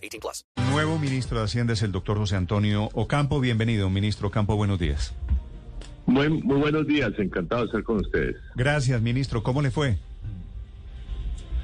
18 0.00 0.20
plus. 0.20 0.46
Nuevo 0.70 0.98
ministro 0.98 1.38
de 1.38 1.44
Hacienda 1.44 1.72
es 1.72 1.82
el 1.82 1.92
doctor 1.92 2.18
José 2.18 2.36
Antonio 2.36 2.88
Ocampo. 2.94 3.40
Bienvenido, 3.40 3.90
ministro 3.90 4.28
Ocampo. 4.28 4.56
Buenos 4.56 4.78
días. 4.78 5.14
Muy, 6.06 6.28
muy 6.28 6.58
buenos 6.58 6.86
días. 6.86 7.12
Encantado 7.18 7.62
de 7.62 7.66
estar 7.66 7.82
con 7.82 7.98
ustedes. 7.98 8.36
Gracias, 8.56 9.00
ministro. 9.00 9.42
¿Cómo 9.42 9.62
le 9.62 9.70
fue? 9.70 9.98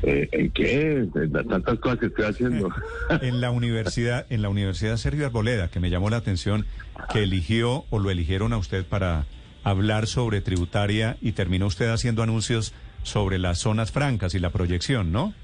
Eh, 0.02 0.28
¿En 0.32 0.50
qué? 0.50 1.08
En 1.14 1.32
las 1.32 1.46
tantas 1.46 1.78
cosas 1.78 1.98
que 1.98 2.06
estoy 2.06 2.26
haciendo. 2.26 2.68
en 3.22 3.40
la 3.40 3.50
universidad, 3.50 4.26
en 4.30 4.42
la 4.42 4.48
Universidad 4.48 4.96
Sergio 4.98 5.26
Arboleda, 5.26 5.68
que 5.68 5.80
me 5.80 5.90
llamó 5.90 6.10
la 6.10 6.18
atención 6.18 6.66
que 7.12 7.22
eligió 7.22 7.84
o 7.90 7.98
lo 7.98 8.10
eligieron 8.10 8.52
a 8.52 8.58
usted 8.58 8.84
para 8.84 9.26
hablar 9.64 10.06
sobre 10.06 10.40
tributaria 10.40 11.16
y 11.20 11.32
terminó 11.32 11.66
usted 11.66 11.88
haciendo 11.88 12.22
anuncios 12.22 12.72
sobre 13.02 13.38
las 13.38 13.58
zonas 13.58 13.90
francas 13.90 14.34
y 14.34 14.38
la 14.38 14.50
proyección, 14.50 15.12
¿no? 15.12 15.34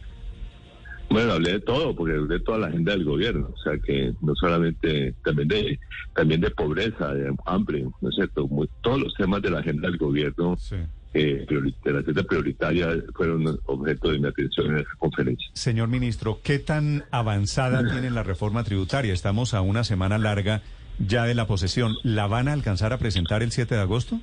Bueno, 1.13 1.33
hablé 1.33 1.53
de 1.53 1.61
todo, 1.61 1.95
porque 1.95 2.15
hablé 2.15 2.39
de 2.39 2.41
toda 2.41 2.59
la 2.59 2.67
agenda 2.69 2.93
del 2.93 3.05
gobierno, 3.05 3.51
o 3.53 3.59
sea 3.59 3.79
que 3.79 4.13
no 4.21 4.35
solamente, 4.35 5.15
también 5.25 5.49
de, 5.49 5.79
también 6.15 6.41
de 6.41 6.51
pobreza, 6.51 7.13
de 7.15 7.35
hambre, 7.47 7.85
¿no 8.01 8.09
es 8.09 8.15
cierto? 8.15 8.49
todos 8.81 9.01
los 9.01 9.15
temas 9.15 9.43
de 9.43 9.51
la 9.51 9.59
agenda 9.59 9.89
del 9.89 9.99
gobierno 9.99 10.57
sí 10.59 10.77
eh, 11.15 11.47
de 11.85 11.93
la 11.93 12.01
agenda 12.01 12.23
prioritaria 12.23 12.89
fueron 13.15 13.59
objeto 13.67 14.11
de 14.11 14.19
mi 14.19 14.29
atención 14.29 14.69
en 14.69 14.79
esta 14.79 14.95
conferencia. 14.99 15.47
Señor 15.53 15.89
ministro, 15.89 16.41
¿qué 16.43 16.59
tan 16.59 17.05
avanzada 17.11 17.83
tiene 17.93 18.11
la 18.11 18.23
reforma 18.23 18.65
tributaria? 18.65 19.13
Estamos 19.13 19.55
a 19.55 19.61
una 19.61 19.85
semana 19.85 20.19
larga 20.19 20.63
ya 20.99 21.25
de 21.25 21.35
la 21.35 21.47
posesión. 21.47 21.95
¿La 22.03 22.27
van 22.27 22.49
a 22.49 22.55
alcanzar 22.55 22.93
a 22.93 22.99
presentar 22.99 23.43
el 23.43 23.53
7 23.53 23.75
de 23.75 23.81
agosto? 23.81 24.21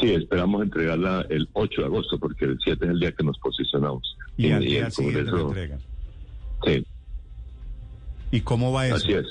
Sí, 0.00 0.12
esperamos 0.12 0.62
entregarla 0.62 1.24
el 1.30 1.48
8 1.52 1.82
de 1.82 1.86
agosto, 1.86 2.18
porque 2.18 2.46
el 2.46 2.58
7 2.62 2.84
es 2.84 2.90
el 2.90 2.98
día 2.98 3.12
que 3.12 3.22
nos 3.22 3.38
posicionamos. 3.38 4.16
Y, 4.36 4.50
al 4.50 4.64
día 4.64 4.90
siguiente 4.90 5.30
la 5.30 5.40
entregan. 5.40 5.78
Sí. 6.64 6.86
¿Y 8.30 8.40
cómo 8.40 8.72
va 8.72 8.86
eso? 8.86 8.96
Así 8.96 9.12
es. 9.12 9.26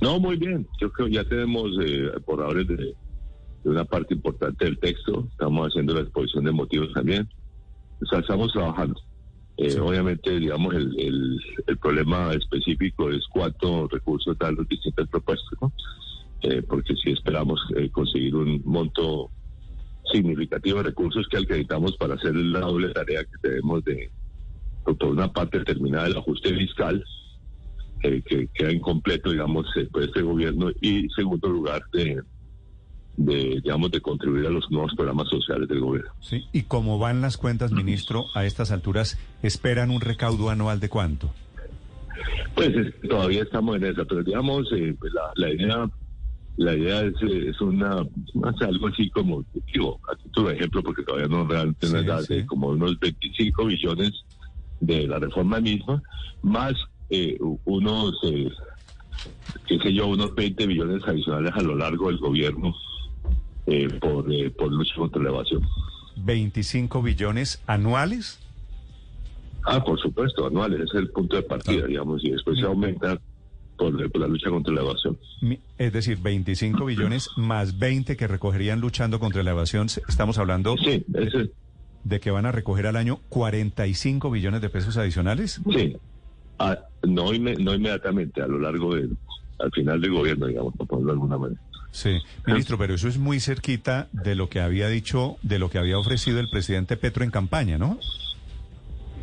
No, 0.00 0.18
muy 0.20 0.36
bien. 0.36 0.66
Yo 0.80 0.90
creo 0.92 1.08
que 1.08 1.14
ya 1.14 1.24
tenemos 1.24 1.70
eh, 1.82 2.10
borradores 2.26 2.68
de 2.68 2.94
de 3.64 3.70
una 3.70 3.84
parte 3.84 4.14
importante 4.14 4.66
del 4.66 4.78
texto. 4.78 5.26
Estamos 5.30 5.68
haciendo 5.68 5.94
la 5.94 6.02
exposición 6.02 6.44
de 6.44 6.52
motivos 6.52 6.92
también. 6.92 7.28
O 8.00 8.06
sea, 8.06 8.20
estamos 8.20 8.52
trabajando. 8.52 9.00
Eh, 9.56 9.78
obviamente, 9.80 10.38
digamos, 10.38 10.74
el, 10.74 11.40
el, 11.66 11.78
problema 11.78 12.32
específico 12.34 13.10
es 13.10 13.24
cuántos 13.32 13.90
recursos 13.90 14.36
dan 14.38 14.56
los 14.56 14.68
distintos 14.68 15.08
propuestos, 15.08 15.58
¿no? 15.60 15.72
Eh, 16.42 16.60
porque 16.62 16.94
si 16.96 17.12
esperamos 17.12 17.60
eh, 17.76 17.88
conseguir 17.90 18.34
un 18.34 18.60
monto 18.64 19.30
significativo 20.12 20.78
de 20.78 20.84
recursos 20.84 21.26
que 21.30 21.38
acreditamos 21.38 21.96
para 21.96 22.14
hacer 22.14 22.34
la 22.34 22.60
doble 22.60 22.92
tarea 22.92 23.24
que 23.24 23.38
tenemos 23.40 23.82
de, 23.84 24.10
por 24.84 25.04
una 25.04 25.32
parte 25.32 25.58
determinada 25.58 26.04
del 26.04 26.18
ajuste 26.18 26.54
fiscal, 26.54 27.04
que 28.00 28.48
queda 28.52 28.70
incompleto, 28.70 29.30
digamos, 29.30 29.66
por 29.90 30.02
este 30.02 30.20
gobierno, 30.20 30.70
y 30.80 31.08
segundo 31.10 31.48
lugar, 31.48 31.82
de 31.92 32.22
de, 33.16 33.60
digamos, 33.62 33.90
de 33.90 34.00
contribuir 34.00 34.46
a 34.46 34.50
los 34.50 34.70
nuevos 34.70 34.94
programas 34.94 35.28
sociales 35.28 35.68
del 35.68 35.80
gobierno. 35.80 36.10
Sí, 36.20 36.44
y 36.52 36.62
cómo 36.62 36.98
van 36.98 37.20
las 37.20 37.36
cuentas, 37.36 37.72
ministro, 37.72 38.24
a 38.34 38.44
estas 38.44 38.70
alturas, 38.72 39.18
¿esperan 39.42 39.90
un 39.90 40.00
recaudo 40.00 40.50
anual 40.50 40.80
de 40.80 40.88
cuánto? 40.88 41.32
Pues 42.54 42.72
todavía 43.08 43.42
estamos 43.42 43.76
en 43.76 43.84
esa, 43.84 44.04
pero 44.04 44.22
digamos, 44.22 44.66
eh, 44.72 44.94
pues 44.98 45.12
la, 45.12 45.32
la, 45.36 45.52
idea 45.52 45.90
la 46.56 46.74
idea 46.74 47.02
es, 47.02 47.14
es 47.22 47.60
una, 47.60 48.04
algo 48.60 48.88
así 48.88 49.10
como, 49.10 49.44
digo, 49.72 50.00
a 50.10 50.16
título 50.16 50.48
de 50.48 50.56
ejemplo, 50.56 50.82
porque 50.82 51.02
todavía 51.02 51.28
no 51.28 51.46
realmente 51.46 51.88
no 51.90 52.18
es 52.18 52.28
de 52.28 52.46
como 52.46 52.68
unos 52.68 52.98
25 53.00 53.64
billones 53.66 54.24
de 54.86 55.06
la 55.06 55.18
reforma 55.18 55.60
misma, 55.60 56.02
más 56.42 56.74
eh, 57.10 57.38
unos, 57.64 58.14
eh, 58.24 58.48
qué 59.66 59.78
sé 59.78 59.92
yo, 59.92 60.08
unos 60.08 60.34
20 60.34 60.66
billones 60.66 61.02
adicionales 61.06 61.52
a 61.54 61.62
lo 61.62 61.76
largo 61.76 62.08
del 62.08 62.18
gobierno 62.18 62.74
eh, 63.66 63.88
por, 64.00 64.30
eh, 64.32 64.50
por 64.50 64.70
lucha 64.72 64.94
contra 64.96 65.22
la 65.22 65.30
evasión. 65.30 65.62
¿25 66.16 67.02
billones 67.02 67.62
anuales? 67.66 68.38
Ah, 69.64 69.82
por 69.82 69.98
supuesto, 69.98 70.46
anuales, 70.46 70.80
ese 70.80 70.98
es 70.98 71.02
el 71.04 71.10
punto 71.10 71.36
de 71.36 71.42
partida, 71.42 71.86
digamos, 71.86 72.22
y 72.22 72.30
después 72.30 72.58
se 72.58 72.66
aumenta 72.66 73.18
por, 73.78 74.18
la 74.18 74.28
lucha 74.28 74.50
contra 74.50 74.74
la 74.74 74.82
evasión. 74.82 75.18
Es 75.78 75.92
decir, 75.92 76.18
25 76.18 76.84
billones 76.84 77.30
más 77.36 77.78
20 77.78 78.16
que 78.16 78.28
recogerían 78.28 78.80
luchando 78.80 79.18
contra 79.18 79.42
la 79.42 79.52
evasión, 79.52 79.86
estamos 80.08 80.38
hablando 80.38 80.76
sí, 80.76 81.04
ese... 81.14 81.50
de 82.04 82.20
que 82.20 82.30
van 82.30 82.46
a 82.46 82.52
recoger 82.52 82.86
al 82.86 82.96
año 82.96 83.20
45 83.30 84.30
billones 84.30 84.60
de 84.60 84.68
pesos 84.68 84.96
adicionales. 84.96 85.60
Sí, 85.72 85.96
ah, 86.58 86.78
no, 87.02 87.32
no 87.32 87.74
inmediatamente, 87.74 88.42
a 88.42 88.46
lo 88.46 88.58
largo 88.58 88.94
del, 88.94 89.16
al 89.58 89.70
final 89.72 90.00
del 90.00 90.12
gobierno, 90.12 90.46
digamos, 90.46 90.74
por 90.76 90.86
ponerlo 90.86 91.12
de 91.12 91.16
alguna 91.16 91.38
manera. 91.38 91.60
Sí, 91.90 92.18
ministro, 92.44 92.76
pero 92.76 92.94
eso 92.94 93.06
es 93.06 93.18
muy 93.18 93.38
cerquita 93.38 94.08
de 94.12 94.34
lo 94.34 94.48
que 94.48 94.60
había 94.60 94.88
dicho, 94.88 95.36
de 95.42 95.60
lo 95.60 95.70
que 95.70 95.78
había 95.78 95.96
ofrecido 95.96 96.40
el 96.40 96.50
presidente 96.50 96.96
Petro 96.96 97.22
en 97.22 97.30
campaña, 97.30 97.78
¿no? 97.78 97.98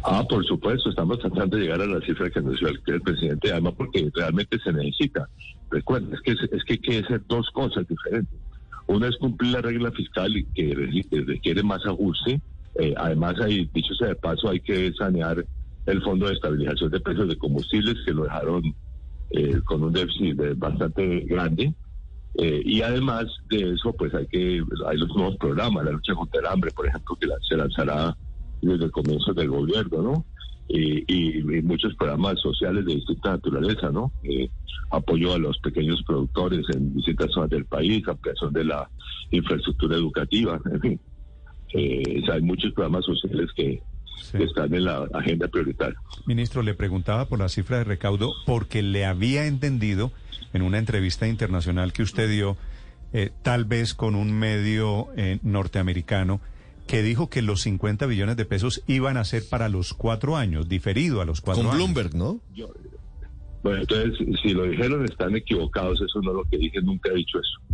Ah, 0.04 0.26
por 0.28 0.44
supuesto, 0.46 0.90
estamos 0.90 1.20
tratando 1.20 1.58
de 1.58 1.64
llegar 1.64 1.82
a 1.82 1.86
la 1.86 2.00
cifra 2.02 2.30
que 2.30 2.40
anunció 2.40 2.70
el, 2.70 2.82
el 2.88 3.02
presidente, 3.02 3.52
además 3.52 3.74
porque 3.78 4.10
realmente 4.16 4.58
se 4.64 4.72
necesita. 4.72 5.28
Recuerda, 5.70 6.16
es 6.16 6.22
que, 6.22 6.32
es 6.32 6.64
que 6.64 6.74
hay 6.74 6.80
que 6.80 7.00
hacer 7.00 7.22
dos 7.28 7.50
cosas 7.52 7.88
diferentes. 7.88 8.40
Una 8.88 9.08
es 9.08 9.18
cumplir 9.18 9.52
la 9.52 9.62
regla 9.62 9.92
fiscal 9.92 10.36
y 10.36 10.46
que 10.46 10.74
requiere 11.26 11.64
más 11.64 11.86
ajuste. 11.86 12.42
Eh, 12.76 12.94
además, 12.98 13.36
hay, 13.42 13.70
dicho 13.74 13.94
sea 13.96 14.10
de 14.10 14.16
paso, 14.16 14.50
hay 14.50 14.60
que 14.60 14.92
sanear 14.94 15.46
el 15.86 16.02
Fondo 16.04 16.28
de 16.28 16.34
Estabilización 16.34 16.92
de 16.92 17.00
Precios 17.00 17.28
de 17.28 17.38
Combustibles, 17.38 17.96
que 18.06 18.14
lo 18.14 18.24
dejaron 18.24 18.64
eh, 19.32 19.60
con 19.66 19.84
un 19.84 19.94
déficit 19.94 20.38
bastante 20.58 21.22
grande. 21.22 21.74
Eh, 22.36 22.62
y 22.64 22.82
además 22.82 23.26
de 23.50 23.74
eso, 23.74 23.94
pues 23.94 24.14
hay 24.14 24.26
que 24.28 24.64
hay 24.88 24.98
los 24.98 25.16
nuevos 25.16 25.36
programas, 25.38 25.84
la 25.84 25.92
lucha 25.92 26.14
contra 26.14 26.40
el 26.40 26.48
hambre, 26.48 26.72
por 26.72 26.88
ejemplo, 26.88 27.18
que 27.20 27.28
se 27.48 27.58
lanzará 27.58 28.16
desde 28.62 28.86
el 28.86 28.92
comienzo 28.92 29.34
del 29.34 29.50
gobierno, 29.50 30.02
¿no? 30.02 30.26
y, 30.74 31.62
muchos 31.64 31.96
programas 31.96 32.40
sociales 32.40 32.86
de 32.86 32.96
distinta 32.96 33.32
naturaleza, 33.32 33.92
¿no? 33.92 34.12
Eh, 34.24 34.50
apoyo 34.92 35.34
a 35.34 35.38
los 35.38 35.58
pequeños 35.60 36.02
productores 36.04 36.66
en 36.74 36.94
distintas 36.94 37.32
zonas 37.32 37.50
del 37.50 37.66
país, 37.66 38.06
ampliación 38.08 38.54
de 38.54 38.66
la 38.66 38.90
infraestructura 39.32 39.96
educativa, 39.96 40.60
en 40.72 40.82
fin. 40.82 41.00
Eh, 41.74 42.22
hay 42.32 42.42
muchos 42.42 42.74
programas 42.74 43.06
sociales 43.06 43.50
que, 43.56 43.82
están 44.34 44.74
en 44.74 44.86
la 44.86 45.08
agenda 45.14 45.48
prioritaria. 45.48 46.00
Ministro, 46.26 46.62
le 46.62 46.74
preguntaba 46.74 47.26
por 47.26 47.40
la 47.40 47.50
cifra 47.50 47.80
de 47.80 47.84
recaudo 47.84 48.32
porque 48.46 48.82
le 48.82 49.06
había 49.06 49.46
entendido 49.46 50.12
en 50.54 50.62
una 50.62 50.78
entrevista 50.78 51.28
internacional 51.28 51.92
que 51.92 52.04
usted 52.04 52.30
dio, 52.30 52.56
eh, 53.14 53.32
tal 53.42 53.66
vez 53.66 53.94
con 53.94 54.16
un 54.16 54.32
medio 54.32 55.08
eh, 55.18 55.40
norteamericano, 55.42 56.40
que 56.88 57.02
dijo 57.02 57.30
que 57.30 57.42
los 57.42 57.62
50 57.62 58.06
billones 58.06 58.38
de 58.38 58.46
pesos 58.46 58.84
iban 58.88 59.18
a 59.18 59.24
ser 59.24 59.44
para 59.50 59.70
los 59.70 59.94
cuatro 59.94 60.38
años, 60.38 60.70
diferido 60.70 61.22
a 61.22 61.26
los 61.26 61.42
cuatro 61.42 61.64
años. 61.64 61.72
Con 61.72 61.94
Bloomberg, 61.94 62.16
¿no? 62.16 62.40
bueno, 63.64 63.82
entonces, 63.82 64.18
si 64.42 64.50
lo 64.54 64.64
dijeron, 64.64 65.06
están 65.06 65.36
equivocados. 65.36 66.02
Eso 66.02 66.22
no 66.22 66.32
es 66.32 66.38
lo 66.38 66.44
que 66.46 66.58
dije, 66.58 66.82
nunca 66.82 67.12
he 67.12 67.16
dicho 67.16 67.40
eso. 67.40 67.71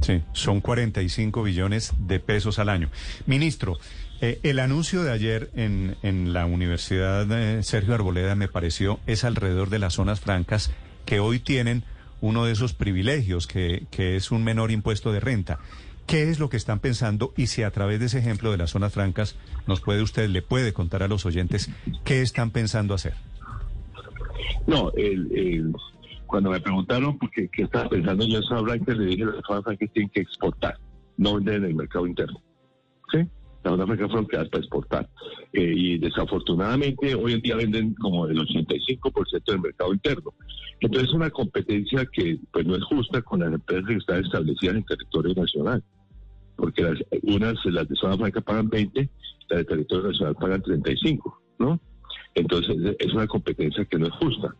Sí, 0.00 0.22
son 0.32 0.60
45 0.60 1.42
billones 1.42 1.92
de 1.98 2.20
pesos 2.20 2.58
al 2.58 2.68
año. 2.68 2.88
Ministro, 3.26 3.78
eh, 4.20 4.40
el 4.42 4.58
anuncio 4.58 5.02
de 5.02 5.12
ayer 5.12 5.50
en, 5.54 5.96
en 6.02 6.32
la 6.32 6.46
Universidad 6.46 7.26
de 7.26 7.62
Sergio 7.62 7.94
Arboleda 7.94 8.34
me 8.34 8.48
pareció 8.48 9.00
es 9.06 9.24
alrededor 9.24 9.70
de 9.70 9.78
las 9.78 9.94
zonas 9.94 10.20
francas 10.20 10.72
que 11.04 11.20
hoy 11.20 11.38
tienen 11.38 11.84
uno 12.20 12.44
de 12.44 12.52
esos 12.52 12.74
privilegios, 12.74 13.46
que, 13.46 13.86
que 13.90 14.16
es 14.16 14.30
un 14.30 14.44
menor 14.44 14.70
impuesto 14.70 15.12
de 15.12 15.20
renta. 15.20 15.58
¿Qué 16.06 16.30
es 16.30 16.38
lo 16.38 16.48
que 16.48 16.56
están 16.56 16.80
pensando? 16.80 17.34
Y 17.36 17.48
si 17.48 17.62
a 17.62 17.70
través 17.70 18.00
de 18.00 18.06
ese 18.06 18.18
ejemplo 18.18 18.50
de 18.50 18.56
las 18.56 18.70
zonas 18.70 18.94
francas 18.94 19.36
nos 19.66 19.80
puede 19.80 20.02
usted, 20.02 20.28
le 20.28 20.42
puede 20.42 20.72
contar 20.72 21.02
a 21.02 21.08
los 21.08 21.26
oyentes 21.26 21.70
qué 22.04 22.22
están 22.22 22.50
pensando 22.50 22.94
hacer. 22.94 23.14
No, 24.66 24.90
el, 24.96 25.74
cuando 26.28 26.50
me 26.50 26.60
preguntaron 26.60 27.18
qué, 27.34 27.48
qué 27.48 27.62
estaba 27.62 27.88
pensando 27.88 28.26
yo 28.26 28.36
en 28.36 28.42
zona 28.44 28.62
franca, 28.62 28.94
le 28.94 29.06
dije 29.06 29.16
que 29.16 29.24
las 29.24 29.44
zonas 29.46 29.64
francas 29.64 29.90
tienen 29.94 30.10
que 30.10 30.20
exportar, 30.20 30.78
no 31.16 31.34
vender 31.36 31.54
en 31.54 31.64
el 31.64 31.74
mercado 31.74 32.06
interno. 32.06 32.40
¿Sí? 33.10 33.18
Las 33.64 33.72
zonas 33.72 33.86
francas 33.86 34.06
fueron 34.08 34.26
creadas 34.26 34.48
para 34.50 34.60
exportar. 34.60 35.08
Eh, 35.54 35.72
y 35.74 35.98
desafortunadamente 35.98 37.14
hoy 37.14 37.32
en 37.32 37.40
día 37.40 37.56
venden 37.56 37.94
como 37.94 38.26
el 38.26 38.38
85% 38.38 39.42
del 39.46 39.60
mercado 39.60 39.92
interno. 39.94 40.34
Entonces 40.80 41.08
es 41.08 41.14
una 41.14 41.30
competencia 41.30 42.06
que 42.12 42.38
pues 42.52 42.66
no 42.66 42.76
es 42.76 42.84
justa 42.84 43.22
con 43.22 43.40
las 43.40 43.52
empresas 43.52 43.88
que 43.88 43.96
están 43.96 44.22
establecidas 44.22 44.76
en 44.76 44.84
territorio 44.84 45.34
nacional. 45.34 45.82
Porque 46.56 46.82
las, 46.82 46.98
unas, 47.22 47.54
las 47.64 47.88
de 47.88 47.96
zona 47.96 48.18
franca 48.18 48.42
pagan 48.42 48.68
20, 48.68 49.08
las 49.48 49.58
de 49.60 49.64
territorio 49.64 50.08
nacional 50.08 50.34
pagan 50.34 50.62
35, 50.62 51.42
¿no? 51.58 51.80
Entonces 52.34 52.96
es 52.98 53.14
una 53.14 53.26
competencia 53.26 53.86
que 53.86 53.98
no 53.98 54.08
es 54.08 54.12
justa. 54.12 54.54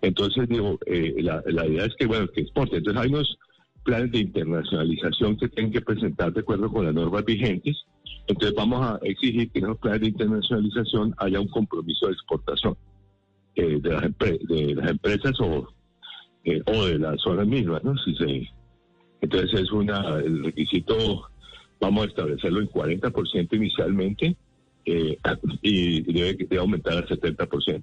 Entonces 0.00 0.48
digo, 0.48 0.78
eh, 0.86 1.14
la, 1.18 1.66
idea 1.66 1.84
es 1.84 1.94
que, 1.96 2.06
bueno, 2.06 2.28
que 2.28 2.42
exporte. 2.42 2.76
Entonces 2.76 3.02
hay 3.02 3.08
unos 3.10 3.38
planes 3.82 4.12
de 4.12 4.18
internacionalización 4.20 5.36
que 5.36 5.48
tienen 5.48 5.72
que 5.72 5.80
presentar 5.80 6.32
de 6.32 6.40
acuerdo 6.40 6.70
con 6.70 6.84
las 6.84 6.94
normas 6.94 7.24
vigentes. 7.24 7.76
Entonces 8.26 8.54
vamos 8.54 8.84
a 8.84 8.98
exigir 9.02 9.50
que 9.50 9.58
en 9.58 9.64
esos 9.66 9.78
planes 9.78 10.00
de 10.02 10.08
internacionalización 10.08 11.14
haya 11.18 11.40
un 11.40 11.48
compromiso 11.48 12.06
de 12.06 12.12
exportación 12.12 12.76
eh, 13.56 13.80
de, 13.80 13.90
las 13.90 14.02
de 14.18 14.74
las 14.76 14.90
empresas 14.90 15.32
o, 15.40 15.68
eh, 16.44 16.62
o 16.66 16.84
de 16.84 16.98
las 16.98 17.20
zonas 17.20 17.46
mismas, 17.46 17.82
¿no? 17.82 17.96
Si 17.98 18.14
se, 18.14 18.48
entonces 19.20 19.60
es 19.60 19.72
una, 19.72 20.18
el 20.18 20.44
requisito, 20.44 21.28
vamos 21.80 22.04
a 22.04 22.08
establecerlo 22.08 22.60
en 22.60 22.68
40% 22.68 23.48
inicialmente 23.56 24.36
eh, 24.84 25.18
y 25.62 26.00
debe, 26.02 26.34
debe 26.34 26.58
aumentar 26.58 26.94
al 26.94 27.06
70%. 27.06 27.82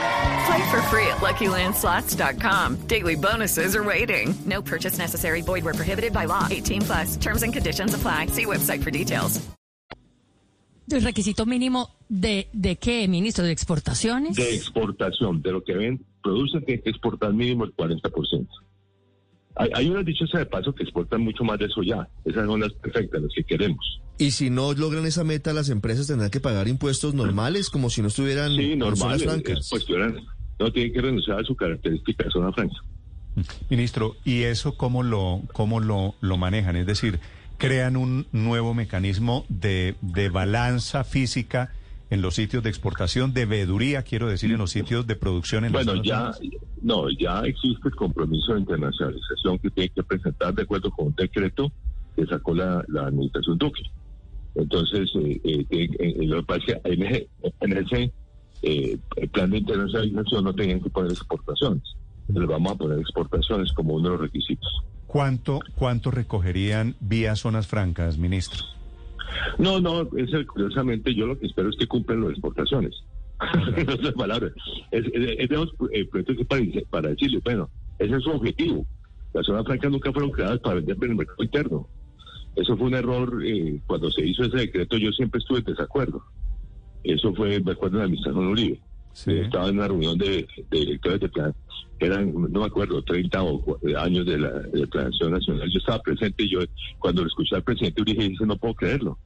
Play 0.45 0.71
for 0.71 0.81
free 0.83 1.07
at 1.07 1.17
LuckyLandSlots.com. 1.17 2.87
Daily 2.87 3.15
bonuses 3.15 3.75
are 3.75 3.83
waiting. 3.83 4.33
No 4.45 4.61
purchase 4.61 4.97
necessary. 4.97 5.41
Void 5.41 5.63
where 5.65 5.73
prohibited 5.73 6.13
by 6.13 6.25
law. 6.25 6.47
18 6.49 6.81
plus. 6.81 7.17
Terms 7.17 7.43
and 7.43 7.53
conditions 7.53 7.93
apply. 7.93 8.27
See 8.27 8.45
website 8.45 8.81
for 8.83 8.91
details. 8.91 9.41
¿El 10.89 11.03
requisito 11.03 11.45
mínimo 11.45 11.89
de, 12.09 12.49
de 12.51 12.75
qué, 12.75 13.07
ministro? 13.07 13.45
¿De 13.45 13.51
exportaciones? 13.51 14.35
de 14.35 14.53
exportación, 14.55 15.41
de 15.41 15.51
lo 15.53 15.63
que 15.63 15.73
ven, 15.73 16.05
producen 16.21 16.65
que 16.65 16.81
exportar 16.83 17.33
mínimo 17.33 17.63
el 17.63 17.73
40%. 17.73 18.47
Hay, 19.55 19.69
hay 19.73 19.89
unas 19.89 20.05
dichosas 20.05 20.39
de 20.39 20.45
paso 20.45 20.73
que 20.73 20.83
exportan 20.83 21.21
mucho 21.21 21.43
más 21.43 21.59
de 21.59 21.65
eso 21.65 21.81
ya. 21.83 22.07
Esas 22.25 22.45
son 22.45 22.59
las 22.61 22.71
perfectas, 22.73 23.21
las 23.21 23.31
que 23.35 23.43
queremos. 23.43 24.01
Y 24.17 24.31
si 24.31 24.49
no 24.49 24.73
logran 24.73 25.05
esa 25.05 25.23
meta, 25.23 25.51
las 25.53 25.69
empresas 25.69 26.07
tendrán 26.07 26.29
que 26.29 26.39
pagar 26.39 26.67
impuestos 26.67 27.13
normales, 27.13 27.69
como 27.69 27.89
si 27.89 28.01
no 28.01 28.07
estuvieran 28.09 28.55
Sí, 28.55 28.73
en 28.73 28.79
normal. 28.79 28.97
zonas 28.97 29.17
es- 29.21 29.23
francas. 29.27 29.57
es 29.59 29.69
Pues 29.69 29.85
no 30.59 30.71
tienen 30.71 30.93
que 30.93 31.01
renunciar 31.01 31.39
a 31.39 31.43
su 31.43 31.55
característica 31.55 32.23
de 32.25 32.29
zona 32.31 32.51
franca. 32.53 32.75
Ministro, 33.69 34.15
¿y 34.25 34.43
eso 34.43 34.75
cómo 34.75 35.03
lo, 35.03 35.41
cómo 35.53 35.79
lo, 35.79 36.15
lo 36.21 36.37
manejan? 36.37 36.75
Es 36.75 36.85
decir, 36.85 37.19
crean 37.57 37.95
un 37.97 38.27
nuevo 38.31 38.73
mecanismo 38.73 39.45
de, 39.49 39.95
de 40.01 40.29
balanza 40.29 41.03
física 41.03 41.71
en 42.11 42.21
los 42.21 42.35
sitios 42.35 42.61
de 42.61 42.69
exportación, 42.69 43.33
de 43.33 43.45
veeduría, 43.45 44.03
quiero 44.03 44.27
decir, 44.27 44.51
en 44.51 44.57
los 44.57 44.71
sitios 44.71 45.07
de 45.07 45.15
producción 45.15 45.63
en 45.63 45.71
Bueno, 45.71 45.95
ya, 46.03 46.31
no, 46.81 47.09
ya 47.09 47.39
existe 47.39 47.87
el 47.87 47.95
compromiso 47.95 48.53
de 48.53 48.59
internacionalización 48.59 49.57
que 49.59 49.71
tiene 49.71 49.89
que 49.89 50.03
presentar 50.03 50.53
de 50.53 50.63
acuerdo 50.63 50.91
con 50.91 51.07
un 51.07 51.15
decreto 51.15 51.71
que 52.17 52.25
sacó 52.25 52.53
la, 52.53 52.83
la 52.89 53.07
administración 53.07 53.57
Duque. 53.57 53.83
Entonces, 54.55 55.09
eh, 55.15 55.39
eh, 55.69 55.89
en 56.83 57.03
ese, 57.03 57.29
en 57.61 57.77
ese 57.77 58.13
eh, 58.61 58.97
el 59.15 59.29
plan 59.29 59.49
de 59.49 59.59
internacionalización 59.59 60.43
no 60.43 60.53
tenían 60.53 60.81
que 60.81 60.89
poner 60.89 61.11
exportaciones. 61.13 61.83
Les 62.27 62.45
vamos 62.45 62.73
a 62.73 62.75
poner 62.75 62.99
exportaciones 62.99 63.71
como 63.71 63.95
uno 63.95 64.09
de 64.09 64.09
los 64.09 64.21
requisitos. 64.21 64.83
¿Cuánto, 65.07 65.61
¿Cuánto 65.75 66.11
recogerían 66.11 66.95
vía 66.99 67.37
zonas 67.37 67.67
francas, 67.67 68.17
ministro? 68.17 68.65
No, 69.57 69.79
no, 69.79 70.01
es 70.17 70.45
curiosamente 70.47 71.13
yo 71.13 71.27
lo 71.27 71.37
que 71.37 71.47
espero 71.47 71.69
es 71.69 71.75
que 71.77 71.87
cumplan 71.87 72.21
las 72.21 72.31
exportaciones. 72.31 73.03
no 73.87 73.93
es 73.93 74.03
la 74.03 74.11
palabra. 74.11 74.51
Es, 74.91 75.05
es, 75.13 75.35
es 75.39 75.49
los 75.49 75.73
eh, 75.91 76.07
para, 76.47 76.63
para 76.89 77.09
decirle, 77.09 77.39
bueno, 77.43 77.69
ese 77.99 78.15
es 78.15 78.23
su 78.23 78.31
objetivo. 78.31 78.85
Las 79.33 79.45
zonas 79.45 79.65
francas 79.65 79.91
nunca 79.91 80.11
fueron 80.11 80.31
creadas 80.31 80.59
para 80.59 80.75
vender 80.75 80.97
en 81.01 81.11
el 81.11 81.15
mercado 81.15 81.43
interno. 81.43 81.87
Eso 82.55 82.75
fue 82.75 82.87
un 82.87 82.95
error 82.95 83.41
eh, 83.45 83.79
cuando 83.87 84.11
se 84.11 84.25
hizo 84.25 84.43
ese 84.43 84.57
decreto. 84.57 84.97
Yo 84.97 85.11
siempre 85.11 85.39
estuve 85.39 85.59
en 85.59 85.65
desacuerdo. 85.65 86.23
Eso 87.03 87.33
fue, 87.33 87.61
me 87.61 87.71
acuerdo, 87.71 87.95
en 87.95 87.99
la 87.99 88.03
administración 88.05 88.47
Uribe. 88.47 88.79
Sí. 89.13 89.31
Eh, 89.31 89.41
Estaba 89.45 89.67
en 89.69 89.77
una 89.77 89.87
reunión 89.87 90.17
de, 90.17 90.47
de 90.69 90.79
directores 90.79 91.19
de 91.19 91.29
plan, 91.29 91.53
eran, 91.99 92.33
no 92.33 92.59
me 92.61 92.65
acuerdo, 92.65 93.03
30 93.03 93.43
o 93.43 93.61
cu- 93.61 93.77
años 93.97 94.25
de 94.25 94.37
la 94.39 94.49
de 94.51 94.87
Planación 94.87 95.31
Nacional. 95.33 95.69
Yo 95.71 95.79
estaba 95.79 95.99
presente 96.01 96.43
y 96.43 96.49
yo, 96.51 96.59
cuando 96.99 97.21
lo 97.21 97.27
escuché 97.27 97.55
al 97.55 97.63
presidente 97.63 98.01
Uribe, 98.01 98.27
dije, 98.29 98.45
no 98.45 98.57
puedo 98.57 98.73
creerlo. 98.73 99.19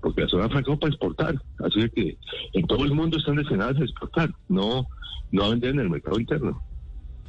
Porque 0.00 0.22
la 0.22 0.28
zona 0.28 0.48
franca 0.48 0.74
para 0.76 0.90
exportar. 0.90 1.34
Así 1.64 1.88
que 1.94 2.16
en 2.54 2.66
todo 2.66 2.84
el 2.84 2.92
mundo 2.94 3.18
están 3.18 3.36
destinadas 3.36 3.76
a 3.78 3.84
exportar, 3.84 4.34
no, 4.48 4.86
no 5.30 5.44
a 5.44 5.50
vender 5.50 5.70
en 5.74 5.80
el 5.80 5.90
mercado 5.90 6.18
interno. 6.18 6.62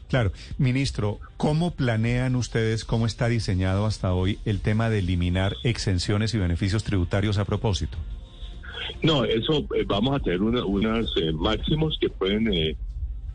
Claro, 0.09 0.31
ministro, 0.57 1.19
¿cómo 1.37 1.71
planean 1.71 2.35
ustedes, 2.35 2.83
cómo 2.83 3.05
está 3.05 3.27
diseñado 3.29 3.85
hasta 3.85 4.13
hoy 4.13 4.39
el 4.45 4.59
tema 4.61 4.89
de 4.89 4.99
eliminar 4.99 5.55
exenciones 5.63 6.33
y 6.33 6.37
beneficios 6.37 6.83
tributarios 6.83 7.37
a 7.37 7.45
propósito? 7.45 7.97
No, 9.03 9.23
eso 9.25 9.67
eh, 9.75 9.83
vamos 9.87 10.15
a 10.15 10.19
tener 10.19 10.41
una, 10.41 10.63
unos 10.65 11.13
eh, 11.17 11.31
máximos 11.33 11.97
que 11.99 12.09
pueden 12.09 12.51
eh, 12.53 12.75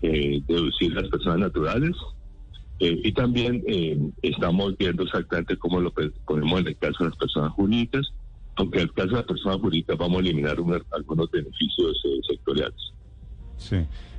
eh, 0.03 0.41
deducir 0.47 0.93
las 0.93 1.09
personas 1.09 1.39
naturales 1.39 1.95
y 2.79 3.11
también 3.13 3.65
estamos 4.21 4.77
viendo 4.77 5.05
exactamente 5.05 5.57
cómo 5.57 5.81
lo 5.81 5.95
ponemos 6.27 6.61
en 6.61 6.67
el 6.67 6.77
caso 6.77 7.05
de 7.05 7.09
las 7.09 7.19
personas 7.19 7.53
jurídicas, 7.53 8.07
aunque 8.57 8.81
en 8.81 8.83
el 8.85 8.93
caso 8.93 9.09
de 9.09 9.15
las 9.17 9.25
personas 9.25 9.61
jurídicas 9.63 9.97
vamos 9.97 10.19
a 10.19 10.21
eliminar 10.21 10.61
una- 10.61 10.83
algunos 10.93 11.31
beneficios 11.31 12.03
sectoriales. 12.29 12.77
Sí. 13.57 13.79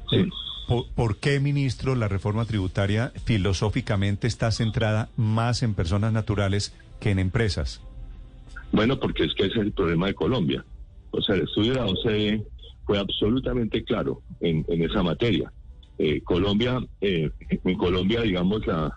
Sí. 0.09 0.25
¿por, 0.67 0.87
por 0.95 1.17
qué, 1.17 1.39
ministro, 1.39 1.93
la 1.93 2.07
reforma 2.07 2.45
tributaria 2.45 3.11
filosóficamente 3.25 4.25
está 4.25 4.49
centrada 4.51 5.09
más 5.17 5.61
en 5.61 5.75
personas 5.75 6.11
naturales 6.11 6.73
que 6.99 7.11
en 7.11 7.19
empresas? 7.19 7.79
Bueno, 8.71 8.99
porque 8.99 9.25
es 9.25 9.35
que 9.35 9.45
ese 9.45 9.59
es 9.59 9.65
el 9.67 9.71
problema 9.71 10.07
de 10.07 10.15
Colombia. 10.15 10.65
O 11.11 11.21
sea, 11.21 11.35
el 11.35 11.43
estudio 11.43 11.73
de 11.73 11.79
la 11.79 11.85
OCDE 11.85 12.43
fue 12.85 12.97
absolutamente 12.97 13.83
claro 13.83 14.21
en, 14.39 14.65
esa 14.67 15.03
materia. 15.03 15.51
Eh, 15.97 16.21
Colombia, 16.21 16.79
eh, 17.01 17.29
en 17.49 17.77
Colombia, 17.77 18.21
digamos, 18.21 18.65
la, 18.67 18.93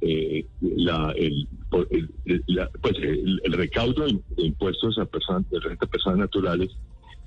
eh, 0.00 0.46
el, 0.60 1.48
pues 1.70 2.96
el, 3.00 3.52
recaudo 3.52 4.06
de 4.06 4.42
impuestos 4.42 4.98
a 4.98 5.04
personas, 5.04 5.48
de 5.50 5.60
renta 5.60 5.86
a 5.86 5.90
personas 5.90 6.18
naturales 6.18 6.70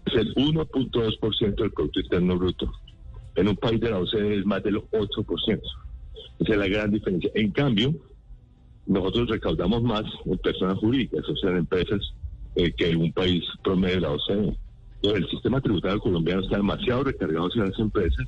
es 0.05 0.13
el 0.15 0.33
1.2% 0.35 1.55
del 1.55 1.71
Producto 1.71 1.99
Interno 1.99 2.37
Bruto. 2.37 2.71
En 3.35 3.47
un 3.47 3.55
país 3.55 3.79
de 3.79 3.91
la 3.91 3.99
OCDE 3.99 4.39
es 4.39 4.45
más 4.45 4.63
del 4.63 4.77
8%. 4.77 5.61
Esa 6.39 6.53
es 6.53 6.57
la 6.57 6.67
gran 6.67 6.91
diferencia. 6.91 7.29
En 7.35 7.51
cambio, 7.51 7.93
nosotros 8.87 9.29
recaudamos 9.29 9.83
más 9.83 10.03
en 10.25 10.37
personas 10.39 10.77
jurídicas, 10.79 11.27
o 11.29 11.35
sea, 11.35 11.51
en 11.51 11.57
empresas, 11.57 12.13
eh, 12.55 12.73
que 12.77 12.95
un 12.95 13.11
país 13.13 13.43
promedio 13.63 13.95
de 13.95 14.01
la 14.01 14.11
OCDE. 14.11 14.57
Entonces, 15.03 15.23
el 15.23 15.29
sistema 15.29 15.61
tributario 15.61 15.99
colombiano 15.99 16.41
está 16.41 16.57
demasiado 16.57 17.03
recargado 17.05 17.47
hacia 17.47 17.63
las 17.65 17.79
empresas 17.79 18.27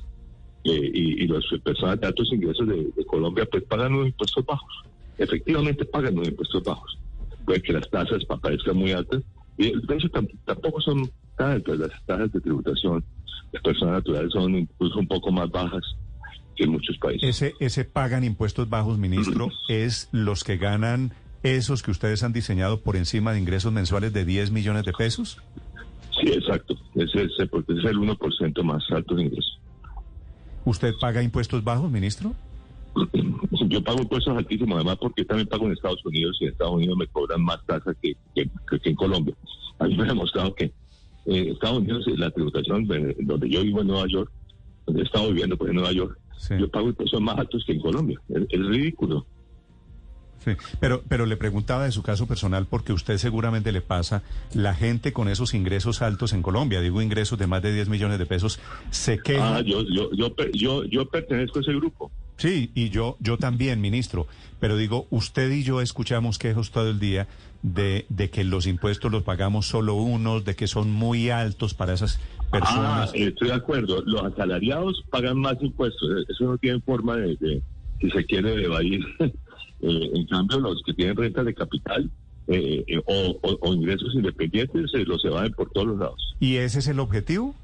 eh, 0.64 0.90
y, 0.94 1.22
y 1.24 1.28
las 1.28 1.44
personas 1.62 2.00
de 2.00 2.06
altos 2.06 2.32
ingresos 2.32 2.66
de, 2.66 2.90
de 2.96 3.04
Colombia 3.06 3.46
pues 3.50 3.62
pagan 3.64 3.94
unos 3.94 4.08
impuestos 4.08 4.44
bajos. 4.44 4.72
Efectivamente 5.18 5.84
pagan 5.84 6.14
unos 6.14 6.28
impuestos 6.28 6.62
bajos. 6.64 6.98
Puede 7.44 7.62
que 7.62 7.72
las 7.74 7.88
tasas 7.90 8.24
pa- 8.24 8.38
parezcan 8.38 8.76
muy 8.76 8.92
altas 8.92 9.22
y 9.56 9.66
de 9.86 9.94
hecho 9.94 10.08
tam- 10.08 10.28
tampoco 10.44 10.80
son 10.80 11.08
tan 11.36 11.52
altas 11.52 11.78
las 11.78 11.90
tasas 12.06 12.32
de 12.32 12.40
tributación. 12.40 13.04
Las 13.52 13.62
personas 13.62 13.94
naturales 13.96 14.32
son 14.32 14.54
incluso 14.56 14.98
un 14.98 15.06
poco 15.06 15.30
más 15.30 15.48
bajas 15.50 15.82
que 16.56 16.64
en 16.64 16.70
muchos 16.70 16.96
países. 16.98 17.28
Ese, 17.28 17.54
ese 17.60 17.84
pagan 17.84 18.24
impuestos 18.24 18.68
bajos, 18.68 18.98
ministro, 18.98 19.50
es 19.68 20.08
los 20.12 20.42
que 20.42 20.56
ganan 20.56 21.12
esos 21.44 21.82
que 21.82 21.90
ustedes 21.90 22.22
han 22.22 22.32
diseñado 22.32 22.80
por 22.80 22.96
encima 22.96 23.32
de 23.32 23.38
ingresos 23.38 23.70
mensuales 23.70 24.12
de 24.12 24.24
10 24.24 24.50
millones 24.50 24.84
de 24.84 24.92
pesos. 24.92 25.38
Sí, 26.18 26.32
exacto. 26.32 26.74
Ese, 26.94 27.24
ese, 27.24 27.46
porque 27.46 27.74
es 27.74 27.84
el 27.84 27.98
1% 27.98 28.62
más 28.62 28.82
alto 28.90 29.14
de 29.14 29.24
ingresos. 29.24 29.60
¿Usted 30.64 30.94
paga 30.98 31.22
impuestos 31.22 31.62
bajos, 31.62 31.90
ministro? 31.90 32.34
Yo 33.68 33.84
pago 33.84 34.00
impuestos 34.00 34.34
altísimos, 34.36 34.76
además 34.76 34.96
porque 34.98 35.24
también 35.24 35.46
pago 35.46 35.66
en 35.66 35.72
Estados 35.72 36.04
Unidos 36.06 36.38
y 36.40 36.44
en 36.44 36.52
Estados 36.52 36.74
Unidos 36.74 36.96
me 36.96 37.06
cobran 37.08 37.42
más 37.42 37.64
tasas 37.66 37.94
que, 38.00 38.16
que, 38.34 38.48
en 38.82 38.94
Colombia. 38.94 39.34
A 39.78 39.84
mí 39.86 39.96
me 39.96 40.04
ha 40.04 40.06
demostrado 40.06 40.54
que 40.54 40.72
en 41.26 41.48
Estados 41.48 41.78
Unidos 41.78 42.06
eh, 42.06 42.14
la 42.16 42.30
tributación, 42.30 42.88
eh, 42.90 43.16
donde 43.20 43.50
yo 43.50 43.62
vivo 43.62 43.82
en 43.82 43.88
Nueva 43.88 44.06
York, 44.08 44.30
donde 44.86 45.02
he 45.02 45.04
estado 45.04 45.28
viviendo 45.28 45.58
pues, 45.58 45.70
en 45.70 45.76
Nueva 45.76 45.92
York, 45.92 46.18
Sí. 46.38 46.54
yo 46.58 46.68
pago 46.68 46.88
impuestos 46.88 47.20
más 47.22 47.38
altos 47.38 47.64
que 47.64 47.72
en 47.72 47.80
Colombia. 47.80 48.20
Es, 48.28 48.42
es 48.50 48.66
ridículo. 48.66 49.26
Sí, 50.44 50.52
pero, 50.80 51.02
pero 51.08 51.26
le 51.26 51.36
preguntaba 51.36 51.84
de 51.84 51.92
su 51.92 52.02
caso 52.02 52.26
personal 52.26 52.66
porque 52.66 52.92
usted 52.92 53.16
seguramente 53.18 53.72
le 53.72 53.80
pasa, 53.80 54.22
la 54.52 54.74
gente 54.74 55.12
con 55.12 55.28
esos 55.28 55.54
ingresos 55.54 56.02
altos 56.02 56.32
en 56.32 56.42
Colombia, 56.42 56.80
digo 56.80 57.00
ingresos 57.00 57.38
de 57.38 57.46
más 57.46 57.62
de 57.62 57.72
10 57.72 57.88
millones 57.88 58.18
de 58.18 58.26
pesos, 58.26 58.60
se 58.90 59.18
queja. 59.18 59.56
Ah, 59.56 59.60
yo, 59.62 59.82
yo, 59.88 60.10
yo, 60.12 60.34
yo, 60.52 60.84
yo 60.84 61.06
pertenezco 61.08 61.58
a 61.60 61.62
ese 61.62 61.72
grupo. 61.72 62.10
Sí, 62.36 62.72
y 62.74 62.90
yo, 62.90 63.16
yo 63.20 63.38
también, 63.38 63.80
ministro, 63.80 64.26
pero 64.60 64.76
digo, 64.76 65.06
usted 65.10 65.50
y 65.52 65.62
yo 65.62 65.80
escuchamos 65.80 66.36
quejas 66.38 66.70
todo 66.72 66.90
el 66.90 66.98
día 66.98 67.28
de, 67.62 68.06
de 68.08 68.28
que 68.28 68.42
los 68.44 68.66
impuestos 68.66 69.10
los 69.12 69.22
pagamos 69.22 69.66
solo 69.66 69.94
unos, 69.94 70.44
de 70.44 70.56
que 70.56 70.66
son 70.66 70.90
muy 70.90 71.30
altos 71.30 71.74
para 71.74 71.94
esas 71.94 72.18
Ah, 72.38 72.50
personas. 72.50 73.12
estoy 73.14 73.48
de 73.48 73.54
acuerdo. 73.54 74.02
Los 74.04 74.24
asalariados 74.24 75.02
pagan 75.10 75.38
más 75.38 75.56
impuestos. 75.60 76.08
Eso 76.28 76.44
no 76.44 76.58
tiene 76.58 76.80
forma 76.82 77.16
de, 77.16 77.36
de- 77.40 77.62
si 78.00 78.10
se 78.10 78.24
quiere, 78.26 78.56
de 78.56 78.64
evadir. 78.64 79.00
Eh, 79.86 80.10
en 80.14 80.26
cambio, 80.26 80.60
los 80.60 80.82
que 80.84 80.94
tienen 80.94 81.14
renta 81.16 81.44
de 81.44 81.52
capital 81.54 82.10
eh, 82.46 82.82
eh, 82.86 82.98
o, 83.06 83.38
o- 83.42 83.58
o 83.60 83.74
ingresos 83.74 84.14
independientes 84.14 84.90
eh, 84.94 85.04
los 85.06 85.22
evaden 85.24 85.52
por 85.52 85.70
todos 85.70 85.88
los 85.88 85.98
lados. 85.98 86.34
¿Y 86.40 86.56
ese 86.56 86.78
es 86.78 86.88
el 86.88 87.00
objetivo? 87.00 87.54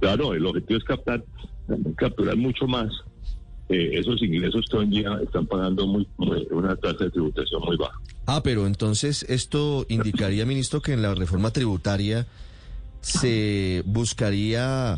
Claro, 0.00 0.34
el 0.34 0.44
objetivo 0.44 0.78
es 0.78 0.84
captar, 0.84 1.24
capturar 1.96 2.36
mucho 2.36 2.66
más. 2.66 2.92
Eh, 3.70 3.92
esos 3.98 4.20
ingresos 4.22 4.66
todo 4.68 4.82
el 4.82 4.90
día 4.90 5.18
están 5.22 5.46
pagando 5.46 5.86
muy, 5.86 6.06
muy- 6.18 6.46
una 6.50 6.76
tasa 6.76 7.04
de 7.04 7.10
tributación 7.10 7.62
muy 7.64 7.76
baja. 7.78 7.94
Ah, 8.26 8.42
pero 8.42 8.66
entonces 8.66 9.24
esto 9.28 9.86
indicaría, 9.88 10.44
ministro, 10.44 10.82
que 10.82 10.92
en 10.92 11.00
la 11.02 11.14
reforma 11.14 11.50
tributaria 11.50 12.26
se 13.00 13.82
buscaría 13.86 14.96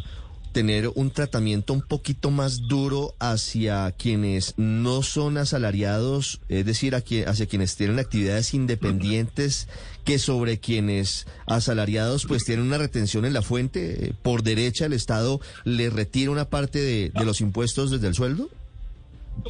tener 0.56 0.90
un 0.94 1.10
tratamiento 1.10 1.74
un 1.74 1.82
poquito 1.82 2.30
más 2.30 2.66
duro 2.66 3.12
hacia 3.20 3.92
quienes 3.92 4.54
no 4.56 5.02
son 5.02 5.36
asalariados, 5.36 6.40
es 6.48 6.64
decir, 6.64 6.94
a 6.94 7.02
quien- 7.02 7.28
hacia 7.28 7.44
quienes 7.44 7.76
tienen 7.76 7.98
actividades 7.98 8.54
independientes, 8.54 9.68
que 10.06 10.18
sobre 10.18 10.58
quienes 10.58 11.26
asalariados 11.46 12.24
pues 12.26 12.46
tienen 12.46 12.64
una 12.64 12.78
retención 12.78 13.26
en 13.26 13.34
la 13.34 13.42
fuente, 13.42 14.06
eh, 14.06 14.12
por 14.22 14.42
derecha 14.42 14.86
el 14.86 14.94
Estado 14.94 15.40
le 15.64 15.90
retira 15.90 16.30
una 16.30 16.46
parte 16.48 16.78
de, 16.78 17.10
de 17.10 17.24
los 17.26 17.42
impuestos 17.42 17.90
desde 17.90 18.06
el 18.08 18.14
sueldo. 18.14 18.48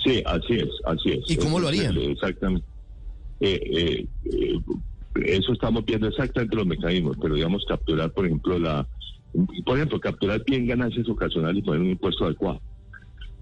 Sí, 0.05 0.25
así 0.27 0.55
es, 0.55 0.69
así 0.87 1.11
es. 1.13 1.21
¿Y 1.31 1.37
cómo 1.37 1.61
lo 1.61 1.69
harían? 1.69 1.97
el- 1.97 2.11
Exactamente. 2.11 2.67
Eh, 3.39 3.61
eh, 3.63 4.07
eh, 4.25 4.59
eso 5.25 5.53
estamos 5.53 5.85
viendo 5.85 6.09
exactamente 6.09 6.57
los 6.57 6.67
mecanismos, 6.67 7.17
pero 7.23 7.37
digamos 7.37 7.65
capturar, 7.69 8.11
por 8.11 8.27
ejemplo, 8.27 8.59
la, 8.59 8.89
por 9.65 9.77
ejemplo, 9.77 10.01
capturar 10.01 10.43
bien 10.47 10.67
ganancias 10.67 11.09
ocasionales 11.09 11.59
y 11.59 11.63
poner 11.63 11.81
un 11.83 11.91
impuesto 11.91 12.25
adecuado. 12.25 12.61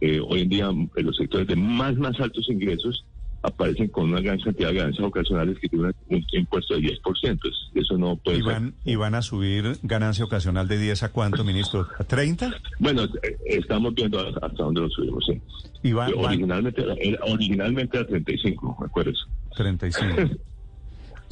Eh, 0.01 0.21
hoy 0.27 0.41
en 0.43 0.49
día, 0.49 0.67
en 0.69 1.07
los 1.07 1.17
sectores 1.17 1.47
de 1.47 1.57
más, 1.57 1.97
más 1.97 2.19
altos 2.21 2.49
ingresos 2.49 3.05
aparecen 3.43 3.89
con 3.89 4.05
una 4.11 4.21
gran 4.23 4.39
cantidad 4.41 4.69
de 4.71 4.75
ganancias 4.77 5.07
ocasionales 5.07 5.59
que 5.61 5.69
tienen 5.69 5.93
un 6.09 6.25
impuesto 6.33 6.75
de 6.75 6.81
10%. 6.81 7.49
Es- 7.49 7.71
Eso 7.75 7.99
no 7.99 8.17
puede 8.17 8.39
¿Y 8.39 8.43
ser. 8.43 8.53
van, 8.53 8.75
¿Y 8.85 8.97
van 8.97 9.15
a 9.15 9.23
subir 9.23 9.77
ganancia 9.83 10.25
ocasional 10.25 10.67
de 10.69 10.79
10 10.79 11.03
a 11.03 11.13
cuánto, 11.13 11.45
ministro? 11.45 11.87
¿A 11.99 12.05
30? 12.05 12.55
Bueno, 12.79 13.05
eh, 13.05 13.37
estamos 13.47 13.95
viendo 13.95 14.19
hasta 14.21 14.49
dónde 14.65 14.81
lo 14.81 14.89
subimos, 14.89 15.25
sí. 15.27 15.41
Y 15.83 15.93
van, 15.93 16.11
Eh, 16.11 16.15
van 16.17 16.25
originalmente, 16.27 16.83
era, 16.83 16.95
era- 16.95 17.19
originalmente 17.27 17.99
era 17.99 18.07
35, 18.07 18.77
¿me 18.81 18.87
acuerdas? 18.87 19.17
35. 19.57 20.17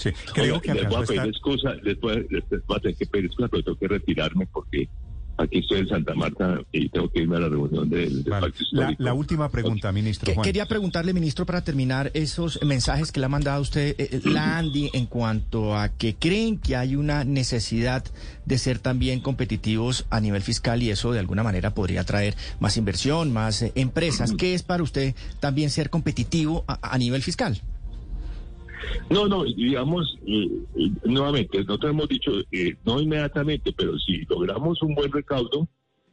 Sí, 0.03 0.11
creo 0.35 0.55
Oiga, 0.57 0.61
que 0.61 0.75
les 0.75 0.89
voy 0.89 0.97
a 0.97 1.07
pedir 1.07 1.13
estar... 1.21 1.29
excusa, 1.29 1.75
les 1.83 2.01
voy, 2.01 2.13
a- 2.13 2.17
les- 2.17 2.45
les 2.51 2.67
voy 2.67 2.77
a 2.77 2.81
tener 2.81 2.97
que 2.97 3.07
pedir 3.07 3.27
excusa, 3.27 3.49
pero 3.49 3.63
tengo 3.63 3.79
que 3.79 3.89
retirarme 3.89 4.47
porque 4.53 4.89
aquí 5.39 5.59
estoy 5.59 5.81
en 5.81 5.89
Santa 5.89 6.15
Marta 6.15 6.61
y 6.73 6.89
tengo 6.91 7.09
que 7.11 7.21
irme 7.23 7.37
a 7.37 7.41
la 7.41 7.49
reunión 7.49 7.89
del, 7.89 8.23
del 8.23 8.31
Vale. 8.31 8.47
Pacto 8.49 8.59
La, 8.73 8.83
Histórico. 8.83 9.03
la 9.03 9.15
última 9.15 9.49
pregunta, 9.51 9.91
ministro 9.91 10.33
Juan. 10.35 10.45
Quería 10.45 10.67
preguntarle, 10.67 11.13
ministro, 11.15 11.47
para 11.47 11.65
terminar 11.65 12.11
esos 12.15 12.61
mensajes 12.63 13.11
que 13.11 13.19
le 13.19 13.27
ha 13.27 13.29
mandado 13.31 13.61
usted, 13.63 13.97
eh, 13.99 14.21
la 14.25 14.59
Andy, 14.59 14.91
en 14.93 15.07
cuanto 15.07 15.77
a 15.77 15.89
que 15.89 16.15
creen 16.15 16.59
que 16.59 16.77
hay 16.77 16.97
una 16.97 17.25
necesidad 17.25 18.05
de 18.45 18.59
ser 18.59 18.79
también 18.79 19.21
competitivos 19.21 20.05
a 20.11 20.21
nivel 20.21 20.43
fiscal 20.43 20.83
y 20.83 20.91
eso 20.91 21.13
de 21.13 21.19
alguna 21.21 21.43
manera 21.43 21.75
podría 21.75 22.05
traer 22.05 22.37
más 22.61 22.77
inversión, 22.77 23.33
más 23.33 23.63
eh, 23.63 23.73
empresas. 23.75 24.33
¿Qué 24.39 24.55
es 24.55 24.63
para 24.63 24.83
usted 24.83 25.15
también 25.41 25.71
ser 25.71 25.91
competitivo 25.91 26.65
a, 26.69 26.79
a 26.95 26.99
nivel 26.99 27.23
fiscal? 27.23 27.61
No, 29.11 29.29
no, 29.29 29.45
digamos, 29.45 30.19
eh, 30.27 30.49
eh, 30.77 30.91
nuevamente, 31.05 31.59
nosotros 31.65 31.93
hemos 31.93 32.09
dicho, 32.09 32.33
eh, 32.51 32.77
no 32.85 33.01
inmediatamente, 33.01 33.73
pero 33.73 33.99
si 33.99 34.25
logramos 34.29 34.81
un 34.83 34.95
buen 34.95 35.13
recaudo, 35.13 35.69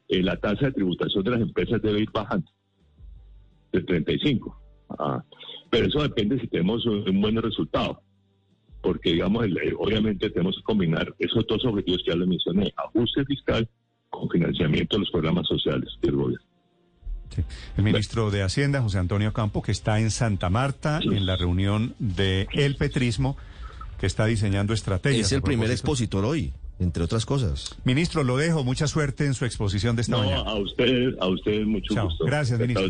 la 0.10 0.36
tasa 0.38 0.66
de 0.66 0.72
tributación 0.72 1.24
de 1.24 1.32
las 1.32 1.42
empresas 1.42 1.82
debe 1.84 2.02
ir 2.02 2.10
bajando 2.12 2.50
de 3.72 3.82
35. 3.82 4.60
Ah, 4.98 5.24
pero 5.70 5.86
eso 5.86 6.02
depende 6.02 6.40
si 6.40 6.48
tenemos 6.48 6.84
un, 6.86 7.22
buen 7.22 7.36
resultado. 7.36 8.02
Porque, 8.82 9.12
digamos, 9.12 9.46
obviamente 9.78 10.30
tenemos 10.32 10.56
que 10.56 10.64
combinar 10.64 11.14
esos 11.20 11.46
dos 11.46 11.64
objetivos 11.66 12.02
que 12.04 12.12
ya 12.12 12.18
les 12.18 12.28
mencioné, 12.28 12.74
ajuste 12.76 13.24
fiscal 13.26 13.70
con 14.10 14.30
financiamiento 14.30 14.96
de 14.96 15.02
los 15.02 15.12
programas 15.12 15.48
sociales 15.48 15.90
del 16.02 16.16
gobierno. 16.16 16.49
Sí. 17.36 17.44
El 17.78 17.84
ministro 17.84 18.32
de 18.32 18.42
Hacienda, 18.44 18.82
José 18.82 18.98
Antonio 18.98 19.34
Campo, 19.34 19.62
que 19.62 19.72
está 19.72 20.00
en 20.00 20.12
Santa 20.12 20.50
Marta 20.50 21.00
en 21.04 21.26
la 21.26 21.36
reunión 21.38 21.96
de 22.00 22.48
El 22.54 22.76
Petrismo, 22.76 23.38
que 24.00 24.06
está 24.08 24.26
diseñando 24.26 24.74
estrategias. 24.74 25.28
Es 25.28 25.32
el 25.34 25.42
primer 25.42 25.70
expositor 25.72 26.26
hoy, 26.26 26.54
entre 26.80 27.04
otras 27.04 27.26
cosas. 27.26 27.76
Ministro, 27.84 28.24
lo 28.24 28.38
dejo. 28.38 28.64
Mucha 28.64 28.88
suerte 28.88 29.26
en 29.26 29.34
su 29.34 29.46
exposición 29.46 29.96
de 29.96 30.02
esta 30.04 30.14
No, 30.18 30.24
mañana. 30.24 30.42
a 30.50 30.56
ustedes, 30.56 31.16
a 31.20 31.28
ustedes 31.28 31.68
mucho 31.68 31.94
Chao. 31.94 32.06
gusto. 32.08 32.26
Gracias, 32.26 32.60
ministro. 32.60 32.90